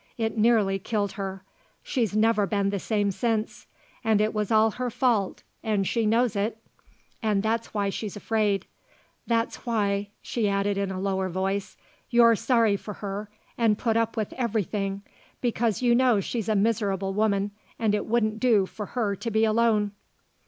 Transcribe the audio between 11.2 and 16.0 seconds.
voice, "you're sorry for her and put up with everything, because you